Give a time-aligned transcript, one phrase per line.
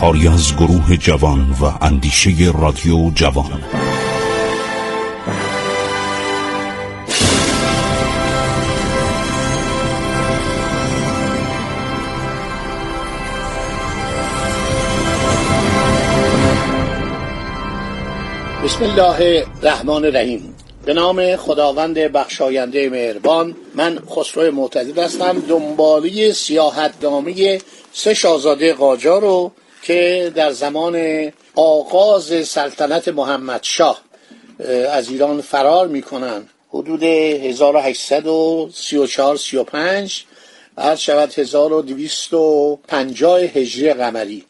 [0.00, 2.30] کاری از گروه جوان و اندیشه
[2.60, 3.62] رادیو جوان.
[18.64, 20.54] بسم الله الرحمن الرحیم.
[20.84, 25.42] به نام خداوند بخشاینده مهربان من خسرو معتزد هستم.
[25.48, 27.60] دنبالی سیاحتنامه
[27.92, 29.52] سه شاهزاده قاجار رو
[29.82, 34.02] که در زمان آغاز سلطنت محمد شاه
[34.90, 40.24] از ایران فرار می‌کنن حدود 1834 35
[40.78, 44.44] عرض شود 1250 هجری قمری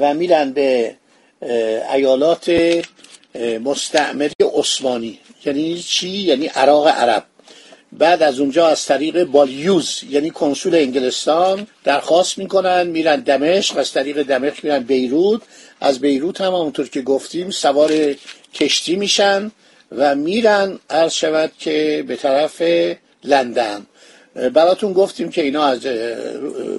[0.00, 0.94] و میرن به
[1.94, 2.52] ایالات
[3.64, 5.18] مستعمره عثمانی.
[5.46, 7.24] یعنی چی؟ یعنی عراق عرب.
[7.98, 14.22] بعد از اونجا از طریق بالیوز یعنی کنسول انگلستان درخواست می‌کنن میرن دمشق از طریق
[14.22, 15.42] دمشق میرن بیروت.
[15.80, 18.14] از بیروت هم همونطور که گفتیم سوار
[18.54, 19.50] کشتی میشن
[19.92, 22.62] و میرن عرض شود که به طرف
[23.24, 23.86] لندن.
[24.54, 25.80] براتون گفتیم که اینا از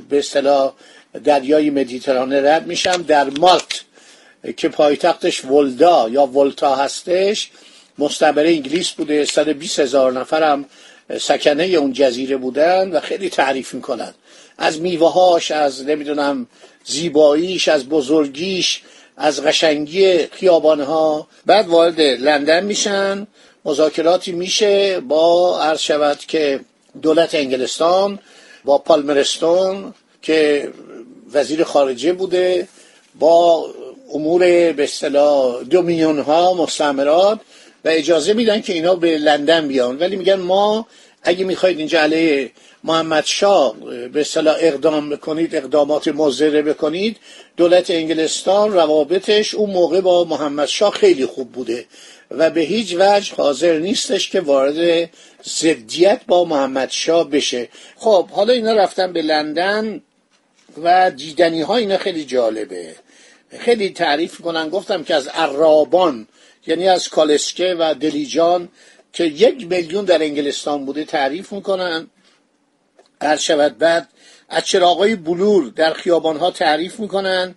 [0.09, 0.73] به اصطلاح
[1.23, 3.01] دریای مدیترانه رد میشن.
[3.01, 3.81] در مالت
[4.57, 7.49] که پایتختش ولدا یا ولتا هستش
[7.97, 10.65] مستعمره انگلیس بوده 120 هزار نفرم
[11.09, 14.13] سکنه اون جزیره بودن و خیلی تعریف می‌کنن.
[14.57, 16.47] از میوهاش از نمی‌دونم
[16.85, 18.81] زیباییش از بزرگیش
[19.17, 21.27] از قشنگی خیابانها.
[21.45, 23.27] بعد وارد لندن میشن.
[23.65, 24.99] مذاکراتی میشه.
[24.99, 26.59] با عرض شود که
[27.01, 28.19] دولت انگلستان
[28.65, 30.69] با پالمرستون که
[31.33, 32.67] وزیر خارجه بوده
[33.19, 33.69] با
[34.13, 34.39] امور
[34.71, 37.39] به اصطلاح دومینیون ها مستعمرات
[37.85, 39.97] و اجازه میدن که اینا به لندن بیان.
[39.97, 40.87] ولی میگن ما
[41.25, 42.51] اگه می‌خواید اینجا علیه
[42.83, 43.75] محمد شاه
[44.13, 47.17] به اصطلاح اقدام بکنید اقدامات مضره بکنید
[47.57, 51.85] دولت انگلستان روابطش اون موقع با محمد شاه خیلی خوب بوده
[52.31, 55.09] و به هیچ وجه حاضر نیستش که وارد
[55.43, 57.69] ضدیت با محمد شاه بشه.
[57.95, 60.01] خب حالا اینا رفتن به لندن
[60.83, 62.95] و دیدنی ها اینا خیلی جالبه.
[63.59, 66.27] خیلی تعریف کنن گفتم که از عرابان
[66.67, 68.69] یعنی از کالسکه و دلیجان
[69.15, 72.07] که یک میلیون در انگلستان بوده تعریف می‌کنن.
[73.21, 74.09] هر شود بعد
[74.49, 77.55] از چراغای بلور در خیابان ها تعریف می‌کنن.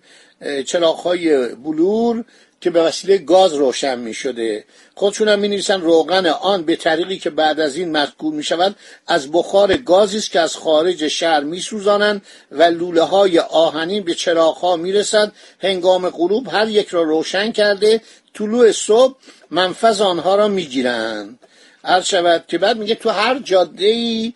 [0.65, 2.25] چراغهای بلور
[2.61, 4.65] که به وسیله گاز روشن می شده
[4.95, 8.75] خودشون هم می نویسن روغن آن به طریقی که بعد از این مذکور می شود
[9.07, 12.21] از بخار گازی است که از خارج شهر می سوزانند
[12.51, 17.51] و لوله های آهنین به چراغ ها می رسد هنگام غروب هر یک را روشن
[17.51, 18.01] کرده.
[18.33, 19.15] طلوع صبح
[19.51, 21.39] منفذ آنها را می گیرند
[21.83, 24.33] عرض شود که بعد میگه تو هر جاده ای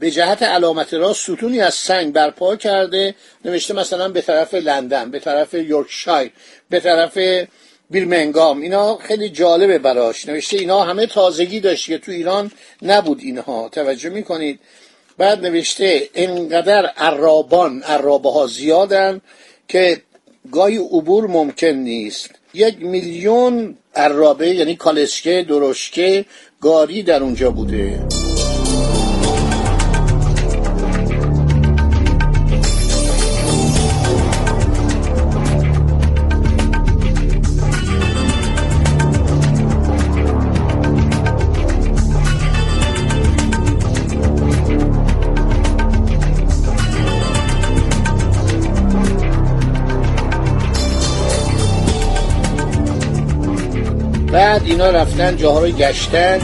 [0.00, 5.18] به جهت علامت راست ستونی از سنگ برپا کرده نوشته مثلا به طرف لندن به
[5.18, 6.30] طرف یورکشایر
[6.70, 7.18] به طرف
[7.90, 8.60] بیرمنگام.
[8.60, 10.28] اینا خیلی جالبه براش.
[10.28, 12.50] نوشته اینا همه تازگی داشت که تو ایران
[12.82, 13.68] نبود اینها.
[13.68, 14.60] توجه می‌کنید.
[15.18, 19.20] بعد نوشته اینقدر عرابان عرابه ها زیادن
[19.68, 20.02] که
[20.52, 22.30] گاهی عبور ممکن نیست.
[22.54, 26.24] یک میلیون عرابه یعنی کالسکه درشکه
[26.60, 28.00] گاری در اونجا بوده.
[54.80, 56.40] اینا رفتن جاها رو گشتن.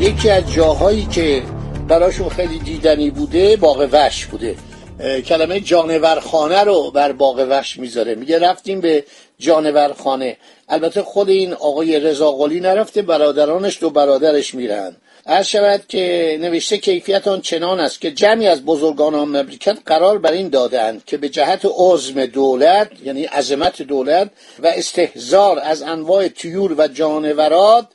[0.00, 1.42] یکی از جاهایی که
[1.88, 4.56] براشون خیلی دیدنی بوده باغ وش بوده.
[5.26, 8.14] کلمه جانورخانه رو بر باغ وش می‌ذاره.
[8.14, 9.04] میگه رفتیم به
[9.38, 10.36] جانورخانه.
[10.68, 14.96] البته خود این آقای رضاقلی نرفته برادرانش دو برادرش میرن.
[15.28, 19.48] عرض شود که نوشته کیفیت آن چنان است که جمعی از بزرگان آن
[19.86, 25.82] قرار بر این دادند که به جهت عظم دولت یعنی عظمت دولت و استهزار از
[25.82, 27.86] انواع طیور و جانورات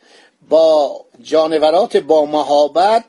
[0.50, 3.04] با جانورات با مهابت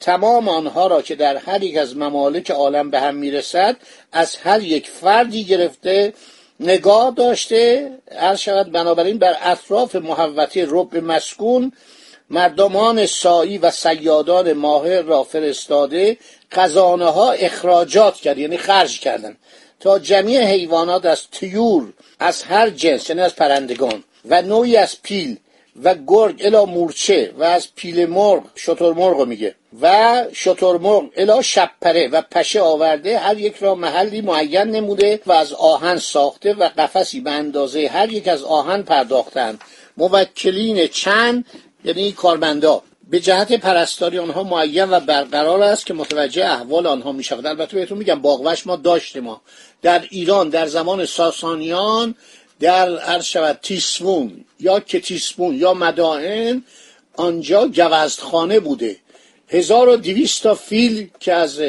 [0.00, 3.76] تمام آنها را که در هر یک از ممالک عالم به هم می‌رسد
[4.12, 6.12] از هر یک فردی گرفته
[6.60, 7.90] نگاه داشته.
[8.10, 11.72] عرض شود بنابراین بر اطراف محوطه رب مسکون
[12.30, 16.16] مردمان سایی و سیادان ماهر را فرستاده
[16.52, 19.36] خزانه ها اخراجات کرد یعنی خرج کردن.
[19.80, 25.36] تا جمیع حیوانات از تیور از هر جنس یعنی از پرندگان و نوعی از پیل
[25.82, 32.08] و گرگ الا مورچه و از پیل مرغ شتر میگه و شتر مرغ الا شپره
[32.08, 37.20] و پشه آورده هر یک را محلی معین نموده و از آهن ساخته و قفسی
[37.20, 39.60] به اندازه هر یک از آهن پرداختند
[39.96, 41.44] موکلین چند
[41.86, 42.82] یعنی کارمندا.
[43.10, 47.76] به جهت پرستاری آنها معین و برقرار است که متوجه احوال آنها می شود البته
[47.76, 49.40] بهتون میگم باغوش ما داشتیم ما.
[49.82, 52.14] در ایران در زمان ساسانیان
[52.60, 56.64] در عرض شود تیسفون یا کتیسفون یا مدائن
[57.16, 58.96] آنجا گوزدخانه بوده.
[59.48, 61.60] هزار و دویست تا فیل که از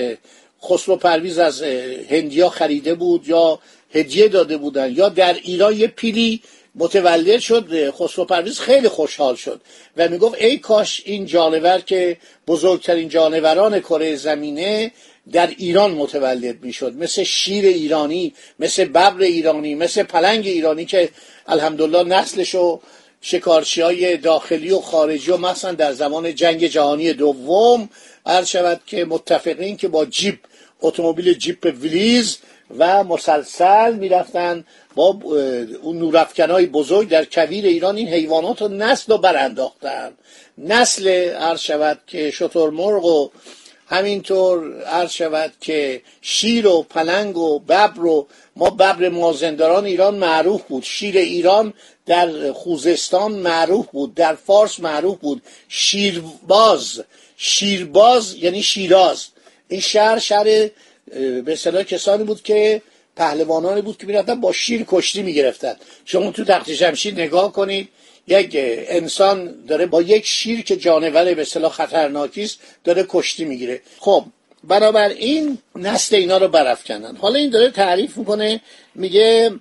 [0.63, 1.61] خسرو پرویز از
[2.09, 3.59] هندیا خریده بود یا
[3.93, 4.91] هدیه داده بودن.
[4.91, 6.41] یا در ایران یه پیلی
[6.75, 9.61] متولد شد خسرو پرویز خیلی خوشحال شد
[9.97, 12.17] و می‌گفت ای کاش این جانور که
[12.47, 14.91] بزرگترین جانوران کره زمینه
[15.31, 16.93] در ایران متولد می‌شد.
[16.93, 21.09] مثل شیر ایرانی مثل ببر ایرانی مثل پلنگ ایرانی که
[21.47, 22.79] الحمدلله نسلش و
[23.21, 27.89] شکارچی های داخلی و خارجی و مثلا در زمان جنگ جهانی دوم
[28.25, 30.37] عرض شود که متفقین که با جیپ
[30.81, 32.37] اتومبیل جیپ ولیز
[32.77, 34.65] و مسلسل می‌رفتن
[34.95, 35.19] با
[35.81, 37.95] اون نورافکنای بزرگ در کویر ایران.
[37.95, 40.11] این حیوانات رو نسل رو برانداختن.
[40.57, 43.29] نسل عرض شود که شترمرغ و
[43.87, 50.61] همینطور عرض شود که شیر و پلنگ و ببر و ما ببر مازندران ایران معروف
[50.61, 50.83] بود.
[50.83, 51.73] شیر ایران
[52.05, 54.15] در خوزستان معروف بود.
[54.15, 55.41] در فارس معروف بود.
[55.69, 57.03] شیرباز.
[57.37, 59.27] شیرباز یعنی شیراز.
[59.67, 60.43] این شهر شهر
[61.45, 62.81] به اصطلاح کسانی بود که
[63.15, 65.75] پهلوانانی بود که می‌رفتن با شیر کشتی می‌گرفتن.
[66.05, 67.89] شما تو تخت جمشید نگاه کنید
[68.27, 73.81] یک انسان داره با یک شیر که جانور به اصطلاح خطرناکی است داره کشتی می‌گیره.
[73.99, 74.25] خب
[74.63, 78.61] بنابراین نسل اینا رو برافکنن حالا این داره تعریف می‌کنه
[78.95, 79.51] میگه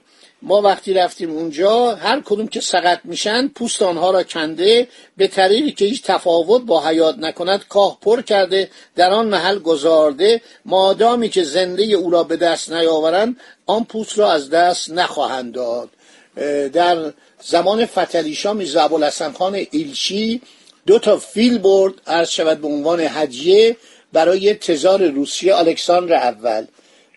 [0.47, 5.73] ما وقتی رفتیم اونجا هر کدوم که سقط میشن پوست آنها را کنده به طریقی
[5.73, 11.43] که هیچ تفاوت با حیات نکند کاه پر کرده در آن محل گذارده مادامی که
[11.43, 15.91] زنده او را به دست نیاورند آن پوست را از دست نخواهند داد.
[16.73, 20.43] در زمان فتلیشا میرزا ابوالحسن خان ایلچی
[20.87, 23.77] دو تا فیل برد عرض شود به عنوان هدیه
[24.13, 26.67] برای تزار روسیه الکساندر اول.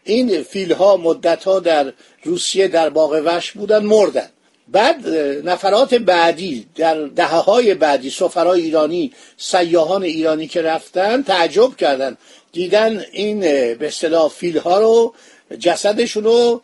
[0.04, 1.94] این فیل ها مدت ها در
[2.24, 4.30] روسیه در باغ وش بودن مردن.
[4.68, 5.08] بعد
[5.44, 12.18] نفرات بعدی در دهه های بعدی سفرای ایرانی سیاهان ایرانی که رفتن تعجب کردن.
[12.52, 15.14] دیدن این به اصطلاح فیل ها رو
[15.60, 16.62] جسدشون رو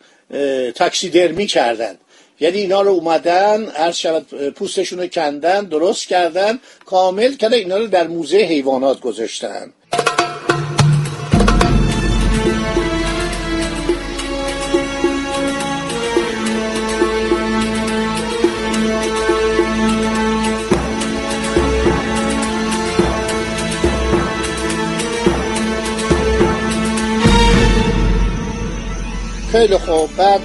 [0.74, 1.98] تاکسیدرمی کردن.
[2.40, 7.86] یعنی اینا رو اومدن عرض شود پوستشون رو کندن درست کردن کامل کردن اینا رو
[7.86, 9.72] در موزه حیوانات گذاشتن.
[29.56, 30.16] خیلی خوب.
[30.16, 30.40] بعد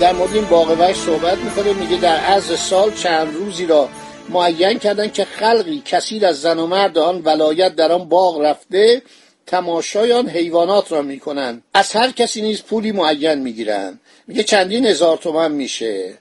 [0.00, 3.88] در مورد این باقوش صحبت می‌کنه میگه در عرض سال چند روزی را
[4.28, 9.02] معین کردن که خلقی کثیر از زن و مرد آن ولایت در آن باغ رفته
[9.46, 15.16] تماشای آن حیوانات را می‌کنن از هر کسی نیز پولی معین می‌گیرن میگه چندین هزار
[15.16, 16.18] تومن میشه.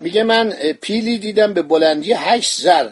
[0.00, 0.50] میگه من
[0.80, 2.88] پیلی دیدم به بلندی هشت زر.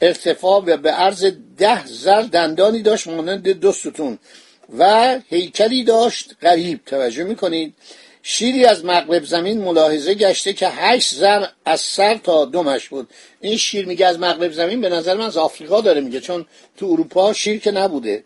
[0.00, 1.24] ارتفاع و به عرض
[1.58, 4.18] ده زر دندانی داشت مانند دو ستون
[4.78, 6.34] و هیکلی داشت.
[6.42, 6.80] غریب.
[6.86, 7.74] توجه می‌کنید.
[8.30, 13.08] شیری از مغرب زمین ملاحظه گشته که هشت زر از سر تا دمش بود.
[13.40, 16.86] این شیر میگه از مغرب زمین به نظر من از آفریقا داره میگه چون تو
[16.86, 18.24] اروپا شیر که نبوده.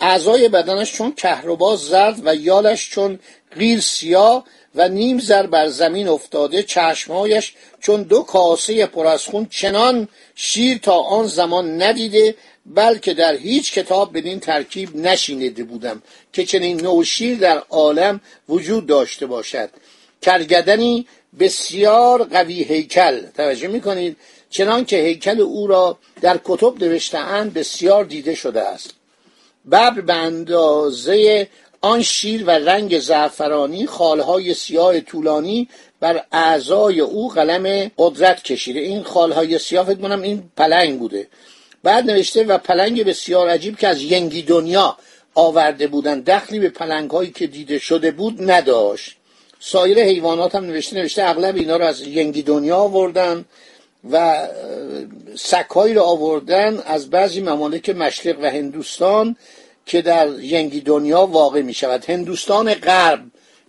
[0.00, 3.18] اعضای بدنش چون کهربا زرد و یالش چون
[3.56, 4.44] غیر سیاه
[4.74, 10.78] و نیم زر بر زمین افتاده چشمهایش چون دو کاسه پر از خون چنان شیر
[10.78, 12.34] تا آن زمان ندیده
[12.66, 16.02] بلکه در هیچ کتاب بدین ترکیب نشینیده بودم
[16.32, 19.70] که چنین نوشیر در عالم وجود داشته باشد.
[20.22, 21.06] کرگدنی
[21.40, 23.20] بسیار قوی هیکل.
[23.36, 24.16] توجه می‌کنید؟
[24.50, 28.94] چنان که هیکل او را در کتب نوشتهاند بسیار دیده شده است.
[29.66, 31.48] ببر به اندازه
[31.82, 35.68] آن شیر و رنگ زعفرانی خالهای سیاه طولانی
[36.00, 38.80] بر اعضای او قلم قدرت کشیده.
[38.80, 41.26] این خالهای سیاه فکر این پلنگ بوده.
[41.82, 44.96] بعد نوشته و پلنگ بسیار عجیب که از ینگی دنیا
[45.34, 46.20] آورده بودن.
[46.20, 49.16] دخلی به پلنگ هایی که دیده شده بود نداشت.
[49.60, 53.44] سایر حیوانات هم نوشته نوشته اغلب اینا رو از ینگی دنیا آوردن
[54.10, 54.48] و
[55.36, 59.36] سکهایی رو آوردن از بعضی ممالک مشرق و هندوستان.
[59.86, 62.10] که در ینگی دنیا واقع می شود.
[62.10, 63.20] هندوستان غرب.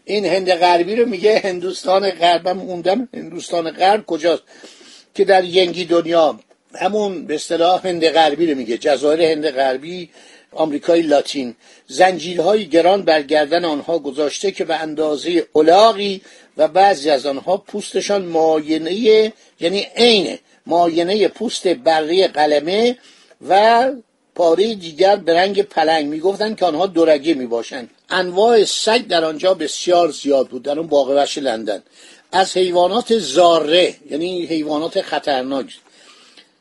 [0.05, 2.48] این هند غربی رو میگه هندوستان غرب.
[2.48, 4.43] هم اوندم هندوستان غرب کجاست؟
[5.15, 6.39] که در ینگی دنیا.
[6.75, 8.77] همون به اصطلاح هند غربی رو میگه.
[8.77, 10.10] جزایر هند غربی
[10.51, 11.55] آمریکای لاتین.
[11.88, 16.22] زنجیرهای گران بر گردن آنها گذاشته که به اندازه الاغی
[16.58, 22.98] و بعضی از آنها پوستشان ماینه یعنی عین ماینه پوست بره قلمه
[23.50, 23.91] و
[24.36, 27.90] پاره دیگر به رنگ پلنگ می‌گفتند که آنها دورگه می‌باشند.
[28.10, 31.84] انواع سگ در آنجا بسیار زیاد بود در اون باغ وحش لندن.
[32.32, 35.66] از حیوانات زاره یعنی حیوانات خطرناک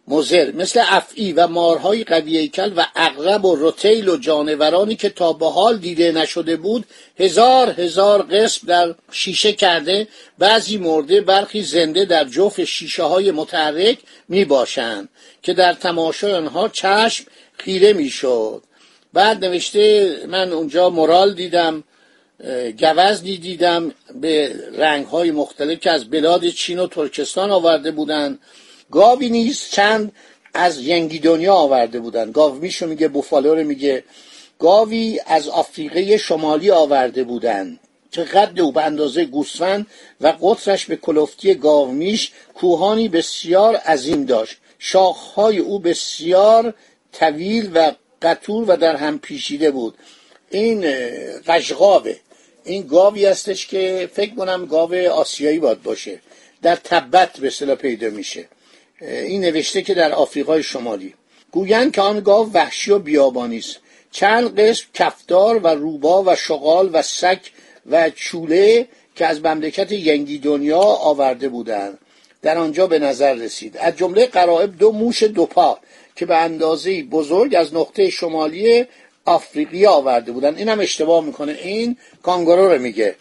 [0.09, 5.33] مزر مثل افعی و مارهای قوی کل و اغرب و روتیل و جانورانی که تا
[5.33, 6.85] به حال دیده نشده بود
[7.19, 13.99] هزار هزار قسم در شیشه کرده بعضی مرده برخی زنده در جوف شیشه های متحرک
[14.29, 15.09] می باشند
[15.43, 17.25] که در تماشای آنها چشم
[17.65, 18.63] خیره می شد
[19.13, 21.85] بعد نوشته من اونجا مرال دیدم
[22.81, 28.39] گوزنی دیدم به رنگ های مختلف که از بلاد چین و ترکستان آورده بودند.
[28.91, 30.13] گاوی نیست چند
[30.55, 34.05] از ینگی دنیا آورده بودن گاو میشو میگه بوفالو رو میگه.
[34.59, 37.79] گاوی از آفریقه شمالی آورده بودن
[38.13, 39.87] که قد او به اندازه گوسفند
[40.21, 44.57] و قطرش به کلفتی گاومیش کوهانی بسیار عظیم داشت.
[44.79, 46.75] شاخهای او بسیار
[47.13, 47.93] طویل و
[48.23, 49.95] قطور و در هم پیشیده بود.
[50.51, 50.87] این
[51.47, 52.17] قشقابه
[52.65, 56.21] این گاوی هستش که فکر کنم گاو آسیایی باید باشه.
[56.63, 58.49] در تبت به اصطلاح پیدا میشه.
[59.01, 61.15] این نوشته که در آفریقای شمالی.
[61.51, 63.77] گویند که آن گاو وحشی و بیابانی است.
[64.11, 67.53] چند قسم کفدار و روبا و شغال و سک
[67.91, 71.99] و چوله که از مملکت ینگی دنیا آورده بودند.
[72.43, 73.77] در آنجا به نظر رسید.
[73.77, 75.79] از جمله قرائب دو موش دو پا.
[76.17, 78.85] که به اندازه بزرگ از نقطه شمالی
[79.25, 80.57] آفریقی آورده بودن.
[80.57, 81.53] این هم اشتباه می‌کنه.
[81.53, 83.17] این کانگورو رو میگه.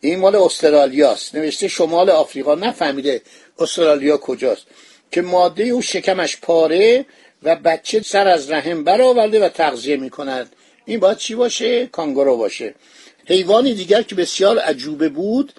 [0.00, 2.54] این مال استرالیاست نوشته شمال آفریقا.
[2.54, 3.22] نفهمیده
[3.58, 4.66] استرالیا کجاست.
[5.10, 7.06] که ماده او شکمش پاره
[7.42, 10.52] و بچه سر از رحم برآورده و تغذیه می کند
[10.84, 12.74] این باید چی باشه؟ کانگورو باشه.
[13.26, 15.52] حیوانی دیگر که بسیار عجوبه بود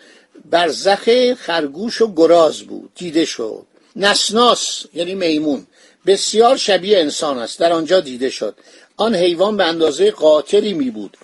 [0.51, 2.92] برزخ خرگوش و گراز بود.
[2.96, 3.65] دیده شد.
[3.96, 5.68] نسناس یعنی میمون.
[6.06, 7.60] بسیار شبیه انسان است.
[7.60, 8.56] در آنجا دیده شد.
[8.98, 11.18] آن حیوان به اندازه قاطری می بود.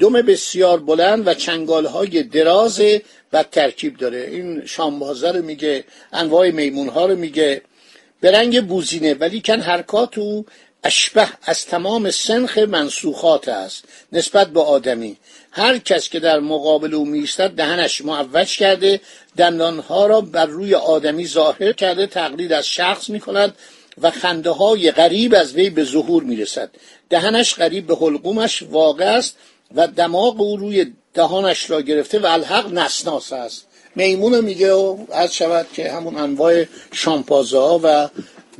[0.00, 2.82] دم بسیار بلند و چنگال های دراز
[3.32, 4.18] و ترکیب داره.
[4.30, 7.62] این شامبازه رو میگه انواع میمون ها رو میگه.
[8.20, 10.46] به رنگ بوزینه ولی کن حرکات او
[10.84, 15.16] اشبه از تمام سنخ منسوخات است نسبت به آدمی.
[15.50, 19.00] هر کس که در مقابل او میستد دهنش معوج کرده
[19.36, 23.54] دندانها را بر روی آدمی ظاهر کرده تقلید از شخص می کند
[24.02, 26.70] و خنده های غریب از وی به ظهور می رسد
[27.10, 29.36] دهنش غریب به حلقومش واقع است
[29.74, 33.66] و دماغ او روی دهانش را گرفته و الحق نسناس است.
[33.94, 38.08] میمون میگه و از شود که همون انواع شامپازه و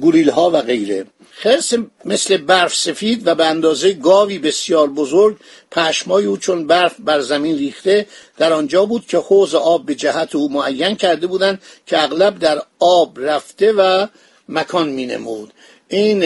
[0.01, 1.07] گوریل ها و غیره.
[1.31, 1.73] خرس
[2.05, 5.37] مثل برف سفید و به اندازه گاوی بسیار بزرگ
[5.71, 10.35] پشمای او چون برف بر زمین ریخته در آنجا بود که حوز آب به جهت
[10.35, 14.07] او معین کرده بودند که اغلب در آب رفته و
[14.49, 15.53] مکان می نمود
[15.89, 16.25] این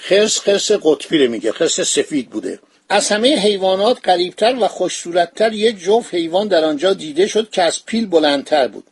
[0.00, 2.58] خرس خرس قطبی رو میگه خرس سفید بوده.
[2.88, 7.86] از همه حیوانات قریبتر و خوشصورتتر یک جفت حیوان در آنجا دیده شد که از
[7.86, 8.84] پیل بلندتر بود.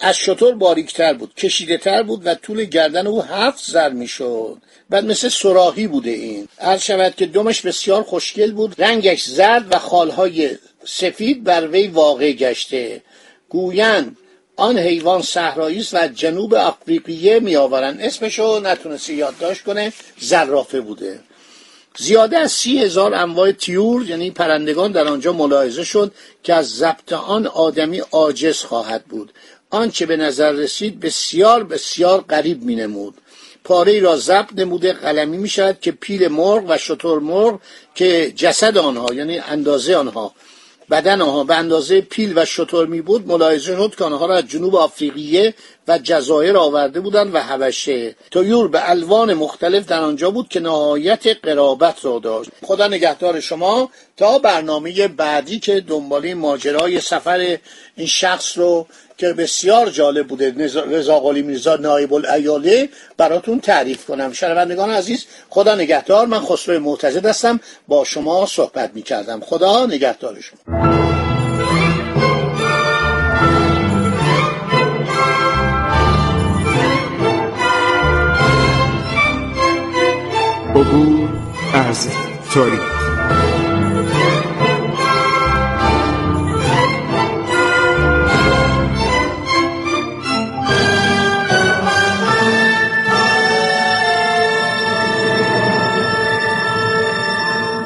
[0.00, 4.56] از شطور باریکتر بود کشیده تر بود و طول گردن او هفت زر می‌شد.
[4.90, 6.48] بعد مثل سراحی بوده این.
[6.58, 10.50] هر شود که دمش بسیار خوشگل بود رنگش زرد و خالهای
[10.84, 13.02] سفید بر وی واقع گشته.
[13.48, 14.16] گویند
[14.56, 18.00] آن حیوان صحرایی است و جنوب افریقیه میآورند.
[18.00, 21.20] اسمشو نتونستی یادداشت کنه زرافه بوده.
[21.98, 27.12] زیاده از سی هزار انواع تیور یعنی پرندگان در آنجا ملاحظه شد که از ضبط
[27.12, 29.32] آن آدمی عاجز خواهد بود.
[29.70, 33.14] آنچه به نظر رسید بسیار بسیار غریب می نمود
[33.64, 37.60] پاره را ضبط نموده قلمی می شود که پیل مرغ و شتر مرغ
[37.94, 40.34] که جسد آنها یعنی اندازه آنها
[40.90, 44.48] بدن آنها به اندازه پیل و شطور می بود ملاحظه شد که آنها را از
[44.48, 45.54] جنوب آفریقیه
[45.88, 48.16] و جزایر آورده بودند و حبشه.
[48.30, 52.50] تویور به الوان مختلف در آنجا بود که نهایت قرابت را داشت.
[52.62, 53.90] خدا نگهدار شما.
[54.16, 57.58] تا برنامه بعدی که دنباله ماجرای سفر
[57.96, 58.86] این شخص رو
[59.18, 60.54] که بسیار جالب بوده.
[60.90, 64.32] رضا قلی میرزا نایب الایاله براتون تعریف کنم.
[64.32, 66.26] شنوندگان عزیز خدا نگهدار.
[66.26, 67.60] من خسرو معتزد هستم.
[67.88, 69.40] با شما صحبت می‌کردم.
[69.40, 70.76] خدا نگهدار شما.
[80.74, 81.28] عبور
[81.74, 82.08] از
[82.54, 82.95] تاریخ.